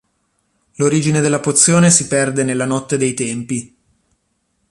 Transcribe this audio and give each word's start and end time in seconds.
L'origine 0.77 1.19
della 1.21 1.39
pozione 1.39 1.91
si 1.91 2.07
perde 2.07 2.43
nella 2.43 2.65
notte 2.65 2.97
dei 2.97 3.13
tempi. 3.13 3.75